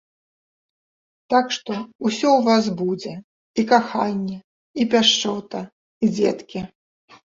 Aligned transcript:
Так 1.33 1.45
што 1.57 1.73
ўсё 2.07 2.29
ў 2.37 2.41
вас 2.47 2.65
будзе, 2.81 3.13
і 3.59 3.69
каханне, 3.73 4.39
і 4.83 4.89
пяшчота, 4.95 5.59
і 6.05 6.11
дзеткі! 6.15 6.59